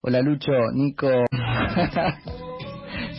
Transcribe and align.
Hola 0.00 0.22
Lucho, 0.22 0.52
Nico. 0.74 1.08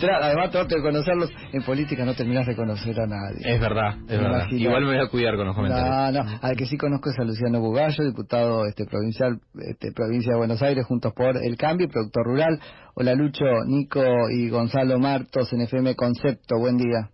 Además, 0.02 0.52
trato 0.52 0.76
de 0.76 0.82
conocerlos. 0.82 1.29
En 1.52 1.62
política 1.63 2.05
no 2.05 2.13
terminas 2.13 2.48
de 2.48 2.55
conocer 2.55 2.96
a 3.02 3.05
nadie. 3.05 3.54
Es 3.54 3.59
verdad, 3.59 3.98
es 4.08 4.17
verdad. 4.17 4.48
Igual 4.50 4.86
me 4.86 4.96
voy 4.96 5.05
a 5.05 5.10
cuidar 5.10 5.36
con 5.36 5.46
los 5.46 5.55
comentarios. 5.55 6.13
No, 6.13 6.23
no. 6.23 6.39
Al 6.42 6.55
que 6.55 6.65
sí 6.65 6.78
conozco 6.78 7.10
es 7.10 7.20
a 7.20 7.26
Luciano 7.26 7.60
Bugallo, 7.60 8.05
diputado 8.05 8.65
este 8.65 8.86
provincial, 8.86 9.42
este, 9.55 9.92
provincia 9.92 10.31
de 10.31 10.38
Buenos 10.38 10.62
Aires, 10.62 10.86
juntos 10.86 11.12
por 11.13 11.36
El 11.36 11.57
Cambio, 11.57 11.89
productor 11.89 12.26
rural. 12.26 12.60
Hola 12.96 13.14
Lucho, 13.14 13.43
Nico 13.68 14.30
y 14.30 14.50
Gonzalo 14.50 15.00
Martos 15.00 15.52
en 15.52 15.61
FM 15.61 15.96
Concepto. 15.96 16.57
Buen 16.59 16.77
día. 16.77 17.09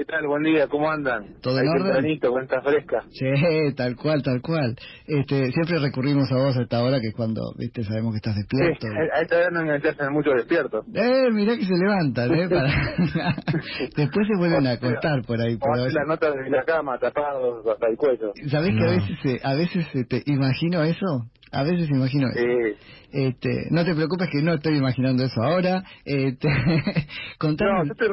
¿Qué 0.00 0.06
tal? 0.06 0.26
Buen 0.26 0.42
día, 0.42 0.66
¿cómo 0.66 0.90
andan? 0.90 1.26
¿Todo 1.42 1.58
en 1.58 1.68
orden? 1.68 2.18
cuenta 2.20 2.62
fresca. 2.62 3.04
Sí, 3.10 3.26
tal 3.76 3.96
cual, 3.96 4.22
tal 4.22 4.40
cual. 4.40 4.74
Este, 5.06 5.52
siempre 5.52 5.78
recurrimos 5.78 6.24
a 6.32 6.36
vos 6.36 6.56
a 6.56 6.62
esta 6.62 6.82
hora, 6.82 7.00
que 7.00 7.08
es 7.08 7.14
cuando, 7.14 7.42
viste, 7.58 7.84
sabemos 7.84 8.12
que 8.12 8.16
estás 8.16 8.34
despierto. 8.34 8.86
Sí, 8.88 8.94
a 9.12 9.20
esta 9.20 9.36
hora 9.36 9.50
no 9.50 9.62
me 9.62 9.74
hacen 9.74 10.10
mucho 10.10 10.30
despierto. 10.30 10.86
Eh, 10.94 11.30
mirá 11.30 11.54
que 11.54 11.66
se 11.66 11.76
levantan, 11.76 12.32
¿eh? 12.32 12.48
Después 13.94 14.26
se 14.26 14.38
vuelven 14.38 14.68
a 14.68 14.70
acostar 14.70 15.20
por 15.26 15.38
ahí. 15.38 15.58
Pero 15.58 15.86
la 15.90 16.04
nota 16.06 16.30
de 16.30 16.48
la 16.48 16.64
cama, 16.64 16.98
tapados 16.98 17.66
hasta 17.66 17.86
el 17.88 17.98
cuello. 17.98 18.32
¿Sabés 18.48 18.70
que 18.70 18.82
a 18.82 18.90
veces, 18.92 19.44
a 19.44 19.54
veces 19.54 20.08
te 20.08 20.22
imagino 20.24 20.82
eso? 20.82 21.26
A 21.52 21.62
veces 21.64 21.90
imagino 21.90 22.28
eso. 22.28 22.78
Este, 23.12 23.66
no 23.70 23.84
te 23.84 23.94
preocupes 23.94 24.28
que 24.30 24.40
no 24.42 24.54
estoy 24.54 24.76
imaginando 24.76 25.24
eso 25.24 25.42
ahora. 25.42 25.82
Este, 26.04 26.48
No, 27.42 27.84
yo 27.84 27.92
estoy, 27.92 28.08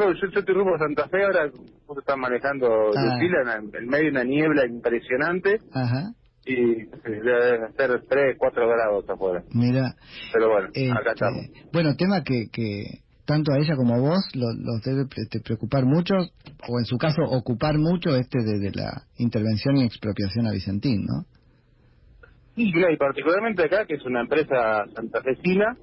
yo, 0.48 0.54
rumbo 0.54 0.76
a 0.76 0.80
Santa 0.80 1.08
Fe 1.10 1.24
ahora, 1.24 1.52
vos 1.86 1.98
estás 2.00 2.18
manejando 2.18 2.68
ah. 2.96 3.20
en, 3.22 3.88
medio 3.88 4.06
de 4.06 4.12
una 4.12 4.24
niebla 4.24 4.66
impresionante. 4.66 5.60
Ajá. 5.74 6.14
Y 6.46 6.86
debe 7.04 7.72
ser 7.76 8.02
3, 8.08 8.36
4 8.38 8.68
grados 8.70 9.10
afuera. 9.10 9.44
Mira. 9.54 9.96
Pero 10.34 10.50
bueno, 10.50 10.68
acá 10.70 11.12
este, 11.12 11.12
estamos. 11.12 11.46
Bueno, 11.74 11.96
tema 11.96 12.24
que, 12.24 12.48
que 12.52 13.02
tanto 13.26 13.52
a 13.52 13.58
ella 13.60 13.76
como 13.76 13.96
a 13.96 14.00
vos 14.00 14.20
los 14.34 14.82
debe 14.84 15.06
este, 15.16 15.42
preocupar 15.42 15.86
mucho, 15.86 16.16
o 16.16 16.80
en 16.80 16.86
su 16.86 16.98
caso 16.98 17.22
ocupar 17.24 17.78
mucho 17.78 18.16
este 18.16 18.40
de, 18.42 18.60
de 18.60 18.72
la 18.72 19.04
intervención 19.18 19.76
y 19.78 19.84
expropiación 19.84 20.48
a 20.48 20.52
Vicentín, 20.52 21.06
¿no? 21.06 21.26
Sí, 22.58 22.72
y 22.74 22.98
particularmente 22.98 23.64
acá, 23.64 23.86
que 23.86 23.94
es 23.94 24.06
una 24.06 24.22
empresa 24.22 24.84
santafesina, 24.96 25.78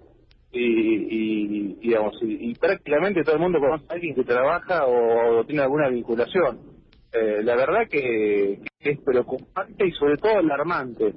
y, 0.51 0.59
y, 0.61 1.75
digamos, 1.81 2.15
y, 2.21 2.53
prácticamente 2.57 3.23
todo 3.23 3.37
el 3.37 3.43
mundo 3.43 3.61
conoce 3.61 3.87
a 3.89 3.95
alguien 3.95 4.17
que 4.17 4.25
trabaja 4.25 4.85
o, 4.87 5.45
tiene 5.45 5.63
alguna 5.63 5.89
vinculación. 5.89 6.59
Eh, 7.13 7.45
la 7.45 7.55
verdad 7.55 7.89
que, 7.89 8.61
es 8.81 9.01
preocupante 9.05 9.87
y 9.87 9.93
sobre 9.93 10.17
todo 10.17 10.39
alarmante, 10.39 11.15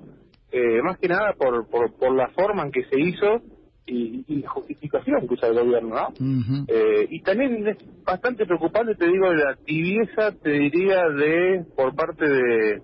eh, 0.52 0.82
más 0.84 1.00
que 1.00 1.08
nada 1.08 1.34
por, 1.34 1.68
por, 1.70 1.92
por 1.98 2.16
la 2.16 2.28
forma 2.30 2.64
en 2.64 2.72
que 2.72 2.84
se 2.84 3.00
hizo 3.00 3.42
y, 3.88 4.42
la 4.42 4.50
justificación 4.50 5.28
que 5.28 5.34
usa 5.34 5.50
el 5.50 5.60
gobierno, 5.60 5.96
¿no? 5.96 6.66
Eh, 6.68 7.08
y 7.10 7.22
también 7.22 7.68
es 7.68 7.78
bastante 8.04 8.46
preocupante, 8.46 8.94
te 8.94 9.08
digo, 9.08 9.34
la 9.34 9.56
tibieza, 9.56 10.34
te 10.34 10.52
diría, 10.52 11.10
de 11.10 11.66
por 11.76 11.96
parte 11.96 12.30
de 12.30 12.82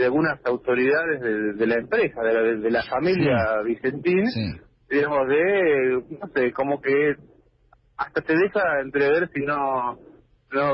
de 0.00 0.06
algunas 0.06 0.40
autoridades 0.46 1.20
de, 1.20 1.66
la 1.66 1.74
empresa, 1.74 2.22
de 2.22 2.32
la, 2.32 2.40
de, 2.40 2.70
la 2.70 2.82
familia 2.84 3.60
Vicentín, 3.62 4.24
digamos, 4.88 5.28
de, 5.28 6.02
no 6.18 6.26
sé, 6.34 6.52
como 6.52 6.80
que 6.80 7.16
hasta 7.98 8.22
te 8.22 8.34
deja 8.34 8.80
entrever 8.80 9.28
si 9.34 9.40
no 9.42 9.98
no 10.52 10.72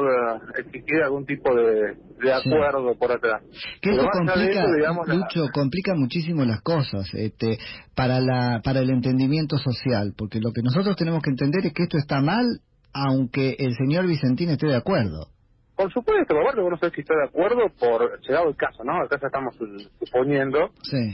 existiera 0.57 1.07
algún 1.07 1.27
tipo 1.27 1.55
de, 1.55 1.97
de 2.23 2.33
acuerdo 2.33 2.95
por 2.99 3.13
atrás. 3.13 3.43
Que 3.83 3.91
eso 3.91 4.07
complica, 4.11 4.65
mucho, 4.93 5.49
complica 5.53 5.95
muchísimo 5.95 6.45
las 6.45 6.63
cosas 6.63 7.13
este, 7.13 7.59
para, 7.95 8.21
la, 8.21 8.61
para 8.65 8.81
el 8.81 8.91
entendimiento 8.91 9.59
social, 9.59 10.15
porque 10.17 10.39
lo 10.41 10.53
que 10.53 10.63
nosotros 10.63 10.97
tenemos 10.97 11.21
que 11.21 11.31
entender 11.31 11.67
es 11.67 11.75
que 11.75 11.83
esto 11.83 11.99
está 11.99 12.23
mal, 12.23 12.47
aunque 12.95 13.57
el 13.59 13.75
señor 13.77 14.07
Vicentín 14.07 14.51
esté 14.51 14.69
de 14.69 14.77
acuerdo. 14.77 15.29
Por 15.77 15.93
supuesto, 15.93 16.35
Roberto, 16.35 16.69
no 16.71 16.79
sé 16.79 16.91
si 16.91 17.03
está 17.03 17.15
de 17.15 17.25
acuerdo 17.25 17.69
por, 17.79 18.19
llegado 18.23 18.49
el 18.49 18.57
caso, 18.57 18.83
¿no? 18.83 19.03
Acá 19.03 19.19
ya 19.21 19.27
estamos 19.27 19.55
suponiendo, 19.99 20.71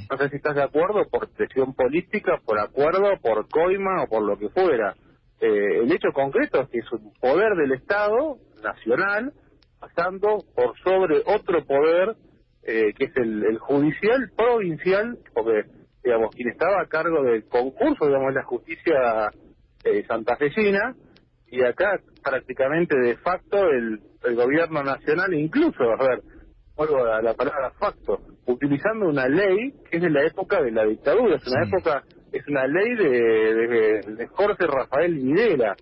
no 0.09 0.17
sé 0.19 0.29
si 0.29 0.37
estás 0.37 0.55
de 0.55 0.63
acuerdo 0.63 1.05
por 1.11 1.29
presión 1.31 1.75
política, 1.75 2.39
por 2.45 2.61
acuerdo, 2.61 3.19
por 3.21 3.49
coima 3.49 4.05
o 4.05 4.07
por 4.07 4.23
lo 4.23 4.39
que 4.39 4.51
fuera. 4.51 4.95
Eh, 5.41 5.81
el 5.83 5.91
hecho 5.91 6.13
concreto 6.15 6.61
es 6.61 6.69
que 6.69 6.79
es 6.79 6.93
un 6.93 7.13
poder 7.21 7.57
del 7.57 7.73
Estado 7.73 8.37
nacional 8.63 9.33
pasando 9.81 10.45
por 10.55 10.79
sobre 10.79 11.23
otro 11.27 11.65
poder 11.65 12.15
eh, 12.65 12.93
que 12.97 13.07
es 13.07 13.17
el, 13.17 13.59
judicial 13.59 14.31
provincial, 14.37 15.19
porque, 15.35 15.65
digamos, 16.05 16.33
quien 16.33 16.51
estaba 16.51 16.81
a 16.81 16.87
cargo 16.87 17.25
del 17.25 17.49
concurso, 17.49 18.07
digamos, 18.07 18.33
la 18.33 18.45
justicia 18.45 19.33
eh, 19.83 20.05
santafesina, 20.07 20.95
y 21.53 21.63
acá 21.63 22.01
prácticamente 22.25 22.99
de 22.99 23.17
facto 23.19 23.59
el, 23.69 24.01
el 24.25 24.35
gobierno 24.35 24.83
nacional, 24.83 25.35
incluso, 25.35 25.83
a 25.85 26.03
ver, 26.03 26.23
vuelvo 26.75 27.05
a 27.05 27.21
la 27.21 27.35
palabra 27.35 27.71
facto, 27.79 28.21
utilizando 28.47 29.07
una 29.07 29.29
ley 29.29 29.73
que 29.91 29.99
es 29.99 30.03
de 30.03 30.11
la 30.11 30.25
época 30.25 30.63
de 30.63 30.71
la 30.73 30.85
dictadura, 30.87 31.37
es 31.37 31.47
una 31.47 31.65
época, 31.67 32.05
es 32.33 32.49
una 32.49 32.67
ley 32.67 32.95
de, 32.97 34.15
de, 34.17 34.27
Jorge 34.29 34.67
Rafael 34.67 35.15
Videla, 35.15 35.77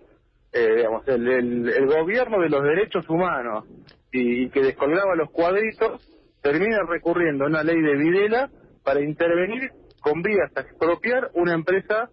eh, 0.53 0.75
digamos, 0.79 1.07
el, 1.07 1.69
el, 1.69 1.87
gobierno 1.87 2.41
de 2.41 2.49
los 2.49 2.65
derechos 2.65 3.09
humanos 3.09 3.65
y, 4.11 4.51
que 4.51 4.63
descolgaba 4.63 5.15
los 5.15 5.31
cuadritos, 5.31 6.03
termina 6.43 6.79
recurriendo 6.89 7.45
a 7.45 7.47
una 7.47 7.63
ley 7.63 7.81
de 7.81 7.95
Videla 7.95 8.51
para 8.83 9.01
intervenir 9.01 9.71
con 10.01 10.21
vías 10.21 10.51
a 10.57 10.63
expropiar 10.63 11.31
una 11.35 11.55
empresa 11.55 12.11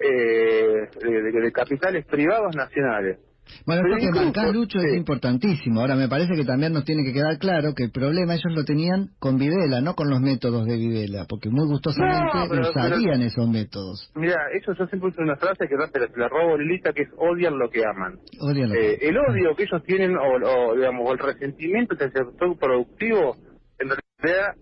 eh, 0.00 0.88
de, 1.02 1.52
capitales 1.52 2.06
privados 2.06 2.54
nacionales. 2.54 3.18
Bueno, 3.66 3.82
esto 3.88 4.12
que 4.12 4.24
marcás, 4.24 4.52
Lucho, 4.52 4.78
es 4.78 4.96
importantísimo. 4.96 5.80
Ahora, 5.80 5.96
me 5.96 6.08
parece 6.08 6.34
que 6.34 6.44
también 6.44 6.72
nos 6.72 6.84
tiene 6.84 7.02
que 7.04 7.12
quedar 7.12 7.38
claro 7.38 7.72
que 7.74 7.84
el 7.84 7.90
problema 7.90 8.34
ellos 8.34 8.54
lo 8.54 8.64
tenían 8.64 9.10
con 9.18 9.38
Videla, 9.38 9.80
no 9.80 9.94
con 9.94 10.10
los 10.10 10.20
métodos 10.20 10.66
de 10.66 10.76
Videla, 10.76 11.24
porque 11.28 11.48
muy 11.48 11.66
gustosamente 11.66 12.60
usarían 12.60 13.22
esos 13.22 13.48
métodos. 13.48 14.12
Mira, 14.14 14.36
eso 14.52 14.74
yo 14.74 14.86
siempre 14.86 15.10
uso 15.10 15.22
una 15.22 15.36
frase 15.36 15.66
que 15.66 15.76
se 15.76 16.18
la 16.18 16.28
robo 16.28 16.58
lista 16.58 16.92
que 16.92 17.02
es 17.02 17.08
odian 17.16 17.58
lo 17.58 17.70
que 17.70 17.82
aman. 17.84 18.18
Odian 18.40 18.70
eh, 18.72 18.98
El 19.00 19.16
odio 19.16 19.54
que 19.56 19.62
ellos 19.64 19.82
tienen, 19.84 20.16
o, 20.16 20.74
digamos, 20.74 21.10
el 21.12 21.18
resentimiento 21.18 21.94
del 21.94 22.12
sector 22.12 22.58
productivo, 22.58 23.36
en 23.78 23.88
realidad 23.88 24.54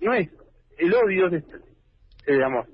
no 0.00 0.14
es... 0.14 0.28
El 0.78 0.92
odio, 0.92 1.28
es, 1.28 1.44
eh, 2.26 2.32
digamos, 2.34 2.66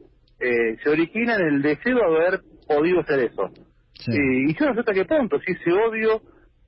eh, 0.43 0.77
se 0.83 0.91
origina 0.91 1.37
en 1.37 1.47
el 1.47 1.63
deseo 1.63 1.97
de 1.97 2.05
haber 2.05 2.41
podido 2.67 3.01
hacer 3.01 3.21
eso. 3.21 3.51
Y, 4.07 4.55
yo 4.55 4.67
no 4.67 4.75
sé 4.75 4.81
hasta 4.81 4.93
qué 4.93 5.05
punto, 5.05 5.39
si 5.41 5.53
ese 5.53 5.73
odio 5.73 6.21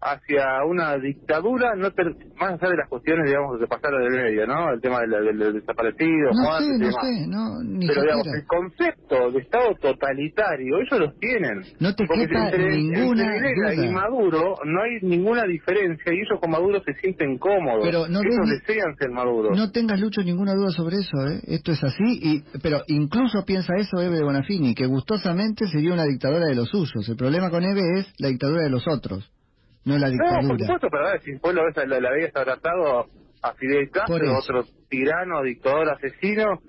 hacia 0.05 0.63
una 0.69 0.99
dictadura, 0.99 1.75
no 1.75 1.89
más 2.37 2.53
allá 2.53 2.71
de 2.71 2.77
las 2.77 2.89
cuestiones, 2.91 3.25
digamos, 3.25 3.59
de 3.59 3.67
pasar 3.67 3.91
del 3.91 4.11
medio, 4.11 4.47
¿no? 4.47 4.75
El 4.75 4.81
tema 4.83 5.01
del, 5.01 5.55
desaparecido, 5.55 6.31
no 6.31 6.59
sé, 6.59 6.79
no 6.79 6.93
sé, 6.93 7.27
no, 7.27 7.63
ni 7.65 7.87
Pero, 7.87 8.03
digamos, 8.03 8.27
el 8.27 8.47
concepto 8.47 9.31
de 9.33 9.39
Estado 9.41 9.75
totalitario, 9.81 10.77
ellos 10.77 11.01
los 11.01 11.19
tienen. 11.19 11.63
No 11.81 11.95
te 11.95 12.05
Porque 12.07 12.25
entre, 12.25 12.77
ninguna 12.77 13.75
y 13.75 13.89
Maduro 13.89 14.57
no 14.67 14.83
hay 14.83 15.01
ninguna 15.01 15.45
diferencia 15.45 16.13
y 16.13 16.17
ellos 16.17 16.39
con 16.39 16.51
Maduro 16.51 16.83
se 16.85 16.93
sienten 17.01 17.39
cómodos. 17.39 17.85
Pero 17.85 18.07
no 18.07 18.21
ellos 18.21 18.61
desean 18.61 18.95
ser 18.97 19.11
Maduro. 19.11 19.55
No 19.55 19.71
tengas, 19.71 19.99
Lucho, 20.01 20.23
ninguna 20.23 20.53
duda 20.55 20.69
sobre 20.71 20.97
eso, 20.97 21.17
¿eh? 21.29 21.41
Esto 21.47 21.73
es 21.73 21.83
así, 21.83 22.05
y 22.05 22.45
pero 22.63 22.83
incluso 22.89 23.43
piensa 23.47 23.73
eso 23.79 24.03
Eve 24.03 24.17
de 24.17 24.23
Bonafini, 24.25 24.75
que 24.75 24.85
gustosamente 24.85 25.67
sería 25.69 25.95
una 25.95 26.05
dictadura 26.05 26.45
de 26.45 26.57
los 26.57 26.69
suyos. 26.69 27.09
El 27.09 27.17
problema 27.17 27.49
con 27.49 27.65
Eve 27.65 28.01
es 28.01 28.13
la 28.19 28.29
dictadura 28.29 28.65
de 28.65 28.71
los 28.71 28.87
otros 28.87 29.31
no 29.85 29.99
la 29.99 30.09
dictadura. 30.09 30.43
No, 30.43 30.49
por 30.49 30.61
supuesto, 30.61 30.89
pero 30.91 31.07
a 31.07 31.13
ver, 31.13 31.21
si 31.23 31.33
vos 31.37 31.55
lo 31.55 31.65
ves, 31.65 31.77
la, 31.77 32.01
la 32.01 32.11
abrazado 32.35 33.07
a 33.43 33.53
Fidel 33.55 33.91
Castro, 33.91 34.39
otro 34.39 34.65
tirano, 34.89 35.43
dictador, 35.43 35.91
asesino, 35.91 36.61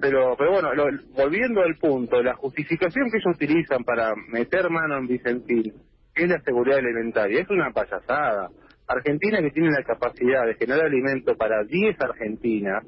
pero 0.00 0.34
pero 0.38 0.52
bueno, 0.52 0.70
volviendo 1.14 1.60
al 1.60 1.76
punto, 1.76 2.22
la 2.22 2.34
justificación 2.34 3.10
que 3.10 3.18
ellos 3.18 3.36
utilizan 3.36 3.84
para 3.84 4.14
meter 4.28 4.70
mano 4.70 4.96
en 4.96 5.06
Vicentín 5.06 5.74
es 6.14 6.28
la 6.28 6.40
seguridad 6.40 6.78
alimentaria, 6.78 7.42
es 7.42 7.50
una 7.50 7.70
payasada. 7.70 8.48
Argentina 8.88 9.40
que 9.40 9.50
tiene 9.50 9.70
la 9.70 9.84
capacidad 9.84 10.46
de 10.46 10.54
generar 10.54 10.86
alimento 10.86 11.36
para 11.36 11.64
10 11.64 12.00
argentinas, 12.00 12.84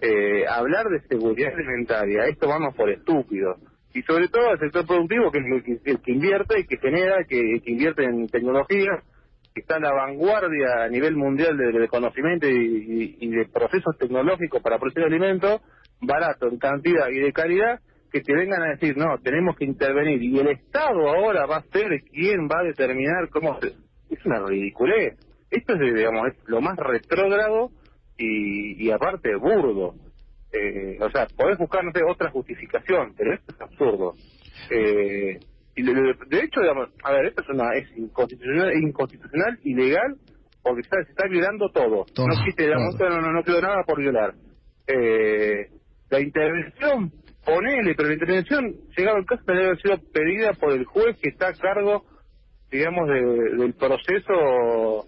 eh, 0.00 0.44
hablar 0.46 0.86
de 0.88 1.00
seguridad 1.08 1.52
alimentaria, 1.54 2.26
esto 2.26 2.48
vamos 2.48 2.74
por 2.74 2.90
estúpido. 2.90 3.56
Y 3.94 4.02
sobre 4.02 4.28
todo 4.28 4.52
el 4.52 4.58
sector 4.58 4.86
productivo, 4.86 5.30
que 5.30 5.38
es 5.38 5.80
el 5.84 6.00
que, 6.00 6.12
invierte 6.12 6.60
y 6.60 6.66
que 6.66 6.78
genera, 6.78 7.24
que, 7.28 7.60
que 7.62 7.70
invierte 7.70 8.04
en 8.04 8.26
tecnología, 8.26 9.02
que 9.54 9.60
está 9.60 9.76
en 9.76 9.82
la 9.82 9.92
vanguardia 9.92 10.84
a 10.84 10.88
nivel 10.88 11.16
mundial 11.16 11.56
de, 11.56 11.88
conocimiento 11.88 12.46
y, 12.48 13.28
de 13.28 13.46
procesos 13.46 13.96
tecnológicos 13.98 14.62
para 14.62 14.78
producir 14.78 15.04
alimentos, 15.04 15.60
barato 16.00 16.48
en 16.48 16.58
cantidad 16.58 17.08
y 17.10 17.20
de 17.20 17.32
calidad, 17.32 17.80
que 18.10 18.20
te 18.20 18.34
vengan 18.34 18.62
a 18.62 18.70
decir, 18.70 18.96
no, 18.96 19.18
tenemos 19.22 19.56
que 19.56 19.64
intervenir. 19.64 20.22
Y 20.22 20.38
el 20.38 20.48
Estado 20.48 21.08
ahora 21.08 21.46
va 21.46 21.56
a 21.56 21.62
ser 21.62 22.02
quien 22.10 22.48
va 22.48 22.60
a 22.60 22.64
determinar 22.64 23.28
cómo 23.30 23.58
se... 23.60 23.68
Es 24.10 24.26
una 24.26 24.44
ridiculez. 24.44 25.18
Esto 25.50 25.74
es, 25.74 25.94
digamos, 25.94 26.28
es 26.28 26.36
lo 26.46 26.60
más 26.60 26.76
retrógrado 26.76 27.70
y, 28.18 28.86
y 28.86 28.90
aparte 28.90 29.34
burdo. 29.36 29.94
Eh, 30.52 30.98
o 31.00 31.10
sea, 31.10 31.26
podés 31.34 31.56
buscar, 31.56 31.82
otra 32.06 32.30
justificación, 32.30 33.14
pero 33.16 33.32
esto 33.32 33.54
es 33.54 33.60
absurdo. 33.60 34.14
Eh, 34.70 35.38
y 35.74 35.82
de, 35.82 36.44
hecho, 36.44 36.60
digamos, 36.60 36.90
a 37.02 37.12
ver, 37.12 37.26
esto 37.26 37.42
es, 37.42 37.48
una, 37.48 37.74
es 37.74 37.96
inconstitucional, 37.96 38.76
inconstitucional, 38.76 39.58
ilegal, 39.64 40.16
porque 40.62 40.82
está, 40.82 41.02
se 41.04 41.10
está 41.10 41.26
violando 41.28 41.70
todo. 41.70 42.06
no 42.16 42.34
existe, 42.34 42.64
digamos, 42.64 42.94
no, 42.98 43.20
no, 43.20 43.32
no 43.32 43.42
quedó 43.42 43.60
nada 43.60 43.82
por 43.86 43.98
violar. 43.98 44.34
Eh, 44.86 45.68
la 46.10 46.20
intervención, 46.20 47.10
ponele, 47.44 47.94
pero 47.96 48.08
la 48.08 48.14
intervención, 48.14 48.74
llegado 48.96 49.16
el 49.16 49.26
caso, 49.26 49.42
debe 49.46 49.64
haber 49.64 49.80
sido 49.80 49.96
pedida 50.12 50.52
por 50.52 50.72
el 50.72 50.84
juez 50.84 51.16
que 51.22 51.30
está 51.30 51.48
a 51.48 51.54
cargo, 51.54 52.04
digamos, 52.70 53.08
del 53.08 53.74
proceso 53.74 55.06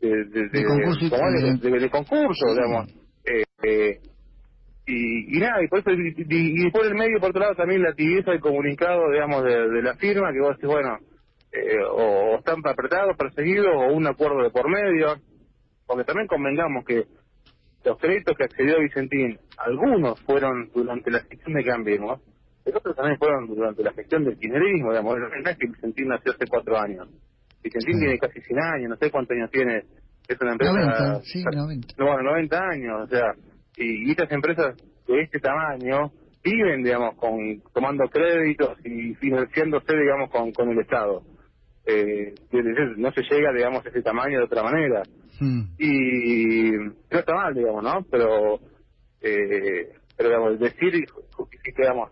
de, 0.00 0.24
de, 0.24 0.48
de, 0.48 1.90
concurso, 1.90 2.46
digamos. 2.54 2.94
Eh, 3.24 3.44
eh, 3.62 4.00
y, 4.88 5.36
y, 5.36 5.40
nada, 5.40 5.62
y 5.62 5.68
por 5.68 5.80
eso, 5.80 5.90
y, 5.92 6.70
por 6.70 6.86
el 6.86 6.94
medio, 6.94 7.20
por 7.20 7.30
otro 7.30 7.42
lado, 7.42 7.54
también 7.54 7.82
la 7.82 7.92
tibieza 7.92 8.30
del 8.30 8.40
comunicado, 8.40 9.10
digamos, 9.10 9.44
de, 9.44 9.82
la 9.82 9.94
firma, 9.96 10.32
que 10.32 10.40
vos 10.40 10.56
decís, 10.56 10.66
bueno, 10.66 10.96
eh, 11.52 11.84
o, 11.90 12.38
están 12.38 12.60
apretados, 12.64 13.14
perseguidos, 13.16 13.68
o 13.68 13.92
un 13.92 14.06
acuerdo 14.06 14.42
de 14.42 14.50
por 14.50 14.68
medio, 14.70 15.16
porque 15.86 16.04
también 16.04 16.26
convengamos 16.26 16.86
que 16.86 17.04
los 17.84 17.98
créditos 17.98 18.34
que 18.36 18.44
accedió 18.44 18.80
Vicentín, 18.80 19.38
algunos 19.58 20.18
fueron 20.22 20.70
durante 20.74 21.10
la 21.10 21.20
gestión 21.20 21.52
de 21.52 21.64
Cambiemos, 21.64 22.22
pero 22.64 22.78
otros 22.78 22.96
también 22.96 23.18
fueron 23.18 23.46
durante 23.46 23.82
la 23.82 23.92
gestión 23.92 24.24
del 24.24 24.38
kirchnerismo, 24.38 24.90
digamos, 24.90 25.16
no 25.18 25.50
es 25.50 25.58
que 25.58 25.66
Vicentín 25.66 26.08
nació 26.08 26.32
hace 26.32 26.46
cuatro 26.48 26.78
años. 26.78 27.08
Vicentín 27.62 27.98
tiene 27.98 28.18
casi 28.18 28.40
100 28.40 28.58
años, 28.58 28.90
no 28.90 28.96
sé 28.96 29.10
cuántos 29.10 29.36
años 29.36 29.50
tiene, 29.50 29.82
es 30.28 30.40
una 30.40 30.52
empresa... 30.52 30.72
90, 30.72 31.20
sí, 31.24 31.44
90. 31.44 31.94
No, 31.98 32.06
bueno, 32.06 32.22
90 32.30 32.58
años, 32.58 33.00
o 33.02 33.06
sea, 33.08 33.34
y, 33.78 34.10
estas 34.10 34.30
empresas 34.32 34.76
de 35.06 35.22
este 35.22 35.38
tamaño 35.40 36.12
viven, 36.42 36.82
digamos, 36.82 37.16
con 37.16 37.62
tomando 37.72 38.08
créditos 38.08 38.78
y 38.84 39.14
financiándose, 39.14 39.96
digamos, 39.96 40.30
con, 40.30 40.52
con 40.52 40.70
el 40.70 40.80
Estado. 40.80 41.22
Eh, 41.86 42.34
no 42.96 43.12
se 43.12 43.22
llega, 43.22 43.52
digamos, 43.52 43.84
a 43.84 43.88
ese 43.88 44.02
tamaño 44.02 44.38
de 44.38 44.44
otra 44.44 44.62
manera. 44.62 45.02
Hmm. 45.40 45.62
Y 45.78 46.72
no 46.72 47.18
está 47.18 47.34
mal, 47.34 47.54
digamos, 47.54 47.82
¿no? 47.82 48.04
Pero, 48.10 48.60
eh, 49.22 49.92
pero 50.16 50.28
digamos, 50.28 50.58
decir, 50.58 51.06
digamos, 51.76 52.10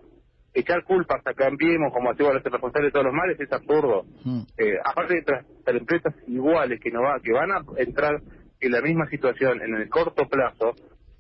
echar 0.54 0.82
culpas 0.84 1.20
a 1.26 1.34
Cambiemos 1.34 1.92
como 1.92 2.10
activo 2.10 2.30
a 2.30 2.40
ser 2.40 2.52
responsable 2.52 2.86
de 2.86 2.92
todos 2.92 3.06
los 3.06 3.14
males 3.14 3.38
es 3.38 3.52
absurdo. 3.52 4.04
Hmm. 4.24 4.42
Eh, 4.56 4.78
aparte 4.82 5.14
de 5.14 5.22
las 5.66 5.76
empresas 5.76 6.14
iguales 6.26 6.80
que 6.80 6.90
no 6.90 7.02
va, 7.02 7.20
que 7.22 7.32
van 7.32 7.52
a 7.52 7.62
entrar 7.76 8.22
en 8.60 8.72
la 8.72 8.80
misma 8.80 9.06
situación 9.08 9.60
en 9.60 9.74
el 9.74 9.88
corto 9.90 10.26
plazo, 10.26 10.74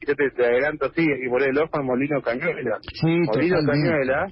yo 0.06 0.14
te, 0.14 0.44
adelanto, 0.44 0.90
sí, 0.94 1.04
y 1.04 1.28
por 1.28 1.42
el 1.42 1.58
ojo 1.58 1.82
Molino 1.82 2.22
Cañuela. 2.22 2.78
Molino 3.02 3.58
Cañuela 3.66 4.26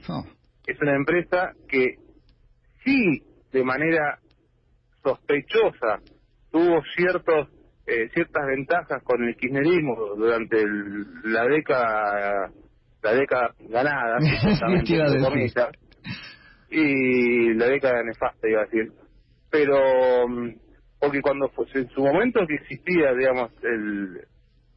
es 0.67 0.81
una 0.81 0.97
empresa 0.97 1.53
que 1.69 1.97
sí, 2.85 3.23
de 3.53 3.65
manera 3.65 4.19
sospechosa, 5.03 5.99
tuvo 6.50 6.82
ciertos 6.97 7.49
eh, 7.87 8.09
ciertas 8.15 8.47
ventajas 8.47 9.03
con 9.03 9.23
el 9.25 9.37
kirchnerismo 9.37 9.94
durante 10.17 10.65
la 11.25 11.44
década 11.44 12.50
la 13.03 13.12
década 13.12 13.55
ganada 13.69 14.19
y 16.71 17.53
la 17.53 17.67
década 17.67 18.03
nefasta 18.03 18.49
iba 18.49 18.62
a 18.62 18.65
decir. 18.65 18.91
Pero 19.50 20.26
mm, 20.26 20.55
porque 20.99 21.21
cuando 21.21 21.50
en 21.75 21.88
su 21.91 22.00
momento 22.00 22.47
que 22.47 22.55
existía 22.55 23.12
digamos 23.12 23.53
el 23.62 24.26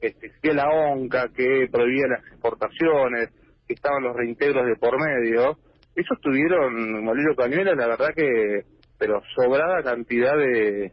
existía 0.01 0.53
la 0.53 0.69
ONCA 0.69 1.29
que 1.29 1.67
prohibía 1.71 2.07
las 2.07 2.25
exportaciones, 2.27 3.29
que 3.67 3.73
estaban 3.73 4.03
los 4.03 4.15
reintegros 4.15 4.65
de 4.65 4.75
por 4.75 4.97
medio, 4.99 5.57
ellos 5.95 6.21
tuvieron, 6.21 7.03
Molino 7.03 7.35
Cañuela, 7.35 7.73
la 7.73 7.87
verdad 7.87 8.09
que, 8.15 8.61
pero 8.99 9.21
sobrada 9.35 9.81
cantidad 9.81 10.37
de, 10.37 10.91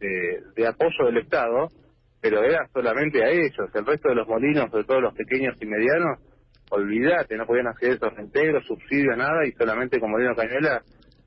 de, 0.00 0.66
apoyo 0.66 1.06
del 1.06 1.18
Estado, 1.18 1.68
pero 2.20 2.42
era 2.42 2.66
solamente 2.72 3.22
a 3.22 3.28
ellos, 3.30 3.70
el 3.72 3.86
resto 3.86 4.08
de 4.08 4.16
los 4.16 4.26
molinos, 4.26 4.70
sobre 4.70 4.84
todo 4.84 5.00
los 5.00 5.14
pequeños 5.14 5.56
y 5.60 5.66
medianos, 5.66 6.18
olvídate, 6.70 7.36
no 7.36 7.46
podían 7.46 7.68
a 7.68 7.74
esos 7.80 8.12
reintegros, 8.14 8.66
subsidios, 8.66 9.16
nada, 9.16 9.46
y 9.46 9.52
solamente 9.52 10.00
con 10.00 10.10
Molino 10.10 10.34
Cañuela 10.34 10.82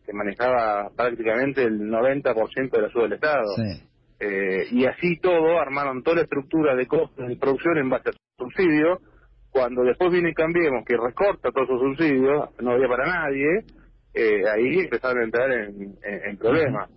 se 0.05 0.13
manejaba 0.13 0.89
prácticamente 0.95 1.63
el 1.63 1.79
90% 1.79 2.71
de 2.71 2.81
la 2.81 2.87
ayuda 2.87 3.03
del 3.03 3.13
Estado. 3.13 3.55
Sí. 3.55 3.90
Eh, 4.23 4.67
y 4.69 4.85
así 4.85 5.17
todo 5.19 5.59
armaron 5.59 6.03
toda 6.03 6.17
la 6.17 6.21
estructura 6.23 6.75
de 6.75 6.85
costos 6.85 7.27
de 7.27 7.35
producción 7.37 7.79
en 7.79 7.89
base 7.89 8.09
a 8.09 8.13
subsidios. 8.37 8.99
Cuando 9.49 9.83
después 9.83 10.11
viene 10.11 10.33
Cambiemos, 10.33 10.85
que 10.85 10.95
recorta 10.95 11.51
todos 11.51 11.67
sus 11.67 11.81
subsidios, 11.81 12.49
no 12.61 12.71
había 12.71 12.87
para 12.87 13.05
nadie, 13.05 13.65
eh, 14.13 14.43
ahí 14.47 14.79
empezaron 14.79 15.21
a 15.21 15.25
entrar 15.25 15.51
en, 15.51 16.37
problemas. 16.37 16.89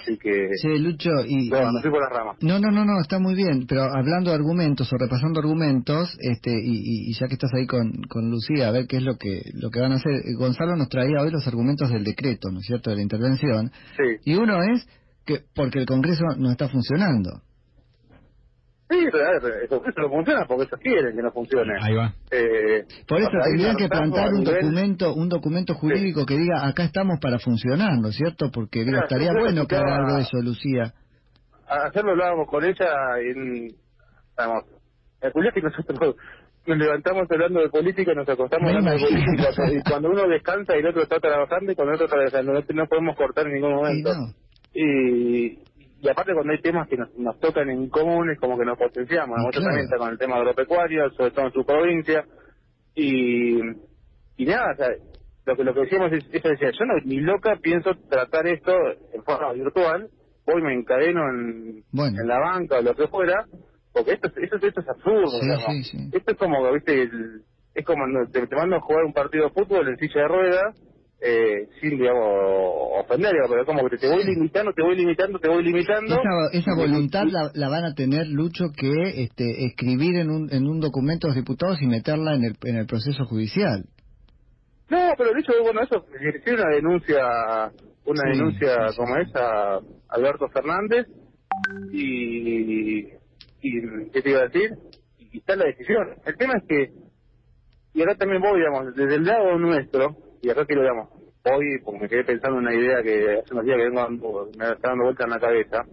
Así 0.00 0.18
que. 0.18 0.48
Sí, 0.56 0.78
Lucho, 0.78 1.10
y. 1.26 1.50
No, 1.50 1.70
no, 1.72 1.80
por 1.82 2.42
no, 2.42 2.58
no, 2.58 2.70
no, 2.70 2.84
no, 2.84 3.00
está 3.00 3.18
muy 3.18 3.34
bien, 3.34 3.66
pero 3.68 3.82
hablando 3.84 4.30
de 4.30 4.36
argumentos 4.36 4.90
o 4.92 4.96
repasando 4.96 5.40
argumentos, 5.40 6.16
este 6.20 6.50
y, 6.50 7.10
y, 7.10 7.12
ya 7.14 7.28
que 7.28 7.34
estás 7.34 7.52
ahí 7.54 7.66
con, 7.66 8.02
con 8.08 8.30
Lucía, 8.30 8.68
a 8.68 8.72
ver 8.72 8.86
qué 8.86 8.96
es 8.96 9.02
lo 9.02 9.16
que 9.16 9.42
lo 9.54 9.70
que 9.70 9.80
van 9.80 9.92
a 9.92 9.96
hacer. 9.96 10.22
Gonzalo 10.38 10.76
nos 10.76 10.88
traía 10.88 11.20
hoy 11.20 11.30
los 11.30 11.46
argumentos 11.46 11.90
del 11.90 12.04
decreto, 12.04 12.50
¿no 12.50 12.58
es 12.60 12.66
cierto?, 12.66 12.90
de 12.90 12.96
la 12.96 13.02
intervención. 13.02 13.70
Sí. 13.96 14.32
Y 14.32 14.34
uno 14.34 14.58
es 14.74 14.86
que 15.24 15.40
porque 15.54 15.80
el 15.80 15.86
Congreso 15.86 16.24
no 16.38 16.50
está 16.50 16.68
funcionando. 16.68 17.42
Sí, 18.92 18.98
pero 19.10 19.48
el 19.62 19.68
Congreso 19.68 20.00
no 20.02 20.08
funciona 20.10 20.44
porque 20.46 20.64
ellos 20.64 20.80
quieren 20.82 21.16
que 21.16 21.22
no 21.22 21.32
funcione. 21.32 21.72
Ahí 21.80 21.94
va. 21.94 22.12
Eh, 22.30 22.84
Por 23.08 23.20
eso 23.20 23.30
tendrían 23.42 23.76
que 23.76 23.88
plantar 23.88 24.28
un 24.34 24.44
documento 24.44 25.14
un 25.14 25.28
documento 25.30 25.74
jurídico 25.74 26.26
que 26.26 26.36
diga 26.36 26.66
acá 26.66 26.84
estamos 26.84 27.18
para 27.20 27.38
funcionar, 27.38 27.92
¿no 27.98 28.08
es 28.08 28.16
cierto? 28.16 28.50
Porque 28.52 28.82
estaría 28.82 29.32
bueno 29.32 29.66
que 29.66 29.76
haga 29.76 29.96
algo 29.96 30.16
de 30.16 30.22
eso, 30.22 30.36
Lucía. 30.42 30.92
Hacerlo 31.66 32.10
hablábamos 32.10 32.46
con 32.48 32.64
ella 32.64 33.18
en... 33.18 33.68
Vamos, 34.36 34.64
el 35.22 35.46
es 35.46 35.54
que 35.54 35.62
nosotros 35.62 36.16
nos 36.66 36.78
levantamos 36.78 37.26
hablando 37.30 37.60
de 37.60 37.68
política 37.68 38.12
y 38.12 38.14
nos 38.14 38.28
acostamos 38.28 38.68
hablando 38.68 38.90
de 38.90 38.98
política. 38.98 39.48
y 39.72 39.90
cuando 39.90 40.10
uno 40.10 40.28
descansa 40.28 40.76
y 40.76 40.80
el 40.80 40.86
otro 40.86 41.02
está 41.02 41.18
trabajando 41.18 41.72
y 41.72 41.74
cuando 41.74 41.92
el 41.92 41.94
otro 41.94 42.06
está 42.06 42.30
trabajando, 42.30 42.74
no, 42.74 42.86
podemos 42.86 43.16
cortar 43.16 43.46
en 43.46 43.54
ningún 43.54 43.74
momento. 43.74 44.10
Y, 44.74 45.58
y 46.00 46.08
aparte 46.10 46.32
cuando 46.34 46.52
hay 46.52 46.60
temas 46.60 46.88
que 46.88 46.96
nos, 46.96 47.14
nos 47.16 47.38
tocan 47.38 47.70
en 47.70 47.88
común 47.88 48.30
es 48.30 48.38
como 48.40 48.58
que 48.58 48.64
nos 48.64 48.78
potenciamos. 48.78 49.36
Nosotros 49.38 49.64
también 49.64 49.84
está 49.84 49.98
con 49.98 50.10
el 50.10 50.18
tema 50.18 50.36
agropecuario, 50.36 51.10
sobre 51.10 51.30
todo 51.30 51.46
en 51.46 51.52
su 51.52 51.64
provincia. 51.64 52.24
Y, 52.94 53.60
y 54.36 54.44
nada, 54.44 54.72
o 54.72 54.76
sea, 54.76 54.88
lo 55.46 55.56
que 55.56 55.64
lo 55.64 55.74
que 55.74 55.80
decíamos 55.80 56.12
es, 56.12 56.24
eso 56.32 56.48
decía, 56.48 56.70
yo 56.70 56.84
no, 56.84 56.94
ni 57.04 57.20
loca 57.20 57.56
pienso 57.60 57.90
tratar 58.08 58.46
esto 58.46 58.72
en 59.12 59.22
forma 59.24 59.52
virtual, 59.52 60.08
voy 60.46 60.62
me 60.62 60.74
encadeno 60.74 61.20
en, 61.30 61.84
en 61.92 62.28
la 62.28 62.38
banca 62.38 62.78
o 62.78 62.82
lo 62.82 62.94
que 62.94 63.08
fuera, 63.08 63.46
porque 63.92 64.12
esto, 64.12 64.28
esto, 64.36 64.56
esto 64.56 64.80
es 64.80 64.88
absurdo. 64.88 65.26
Esto 66.12 66.32
es 66.32 66.38
como, 66.38 66.72
viste, 66.72 67.10
es 67.74 67.84
como 67.84 68.04
te, 68.30 68.46
te 68.46 68.56
mando 68.56 68.76
a 68.76 68.80
jugar 68.80 69.04
un 69.04 69.12
partido 69.12 69.44
de 69.44 69.50
fútbol 69.50 69.88
en 69.88 69.96
silla 69.98 70.22
de 70.22 70.28
ruedas 70.28 70.82
eh, 71.24 71.68
sin, 71.80 71.90
digamos, 71.90 72.24
ofender, 73.04 73.32
pero 73.48 73.64
como 73.64 73.88
que 73.88 73.96
te 73.96 74.08
voy 74.08 74.24
limitando, 74.24 74.72
te 74.72 74.82
voy 74.82 74.96
limitando, 74.96 75.38
te 75.38 75.48
voy 75.48 75.62
limitando. 75.62 76.18
Esa, 76.52 76.74
voluntad 76.74 77.24
la, 77.54 77.68
van 77.68 77.84
a 77.84 77.94
tener, 77.94 78.26
Lucho, 78.26 78.72
que 78.76 79.22
este, 79.22 79.66
escribir 79.66 80.16
en 80.16 80.30
un, 80.30 80.52
en 80.52 80.66
un 80.66 80.80
documento 80.80 81.28
de 81.28 81.34
los 81.34 81.44
diputados 81.44 81.80
y 81.80 81.86
meterla 81.86 82.34
en 82.34 82.44
el, 82.44 82.56
en 82.64 82.76
el 82.76 82.86
proceso 82.86 83.24
judicial. 83.26 83.84
No, 84.90 85.12
pero 85.16 85.32
dicho, 85.34 85.52
bueno, 85.62 85.82
eso, 85.82 86.04
si 86.44 86.50
una 86.50 86.68
denuncia, 86.70 87.72
una 88.04 88.22
denuncia 88.32 88.76
como 88.96 89.16
esa, 89.16 89.78
Alberto 90.08 90.48
Fernández, 90.48 91.06
y, 91.92 93.06
y, 93.60 94.10
¿qué 94.12 94.22
te 94.22 94.30
iba 94.30 94.40
a 94.40 94.48
decir? 94.48 94.70
Y 95.18 95.38
está 95.38 95.54
la 95.54 95.66
decisión. 95.66 96.16
El 96.26 96.36
tema 96.36 96.54
es 96.56 96.64
que, 96.68 96.92
y 97.94 98.02
acá 98.02 98.16
también 98.16 98.42
voy, 98.42 98.58
digamos, 98.58 98.94
desde 98.96 99.14
el 99.14 99.24
lado 99.24 99.56
nuestro, 99.56 100.16
y 100.42 100.50
acá 100.50 100.66
quiero, 100.66 100.82
digamos, 100.82 101.08
hoy, 101.44 101.78
porque 101.84 102.00
me 102.00 102.08
quedé 102.08 102.24
pensando 102.24 102.58
en 102.58 102.66
una 102.66 102.74
idea 102.74 103.02
que 103.02 103.38
hace 103.38 103.54
unos 103.54 103.64
días 103.64 103.76
que 103.78 103.84
vengo 103.84 104.48
me 104.58 104.72
está 104.72 104.88
dando 104.88 105.04
vuelta 105.04 105.24
en 105.24 105.30
la 105.30 105.40
cabeza, 105.40 105.84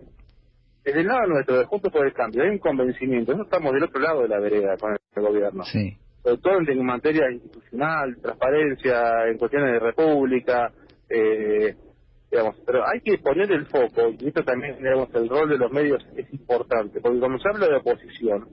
desde 0.83 1.01
el 1.01 1.07
lado 1.07 1.27
nuestro, 1.27 1.57
de 1.57 1.65
Juntos 1.65 1.91
por 1.91 2.05
el 2.05 2.13
Cambio, 2.13 2.43
hay 2.43 2.49
un 2.49 2.57
convencimiento, 2.57 3.31
nosotros 3.31 3.53
estamos 3.53 3.73
del 3.73 3.83
otro 3.83 4.01
lado 4.01 4.21
de 4.23 4.27
la 4.27 4.39
vereda 4.39 4.75
con 4.77 4.91
el 4.91 5.23
gobierno. 5.23 5.63
Sí. 5.65 5.95
Sobre 6.23 6.37
todo 6.37 6.59
en, 6.67 6.85
materia 6.85 7.31
institucional, 7.31 8.17
transparencia, 8.21 9.27
en 9.27 9.37
cuestiones 9.37 9.73
de 9.73 9.79
república, 9.79 10.71
eh, 11.09 11.75
digamos, 12.31 12.55
pero 12.65 12.83
hay 12.87 13.01
que 13.01 13.17
poner 13.19 13.51
el 13.51 13.65
foco, 13.67 14.09
y 14.19 14.27
esto 14.27 14.43
también, 14.43 14.77
digamos, 14.77 15.13
el 15.13 15.29
rol 15.29 15.49
de 15.49 15.57
los 15.57 15.71
medios 15.71 16.03
es 16.15 16.31
importante, 16.33 16.99
porque 17.01 17.19
cuando 17.19 17.39
se 17.39 17.49
habla 17.49 17.67
de 17.67 17.75
oposición, 17.75 18.47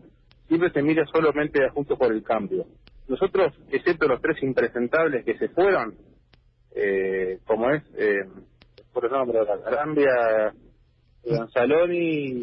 siempre 0.48 0.70
se 0.70 0.82
mira 0.82 1.04
solamente 1.06 1.64
a 1.64 1.70
Juntos 1.70 1.98
por 1.98 2.12
el 2.12 2.22
Cambio. 2.22 2.66
Nosotros, 3.08 3.54
excepto 3.70 4.08
los 4.08 4.20
tres 4.20 4.42
impresentables 4.42 5.24
que 5.24 5.38
se 5.38 5.48
fueron, 5.48 5.94
eh, 6.74 7.38
como 7.46 7.70
es, 7.70 7.82
eh, 7.96 8.24
por 8.92 9.04
el 9.04 9.12
nombre, 9.12 9.38
de 9.38 9.52
Arambia, 9.66 10.52
Gonzaloni 11.24 12.42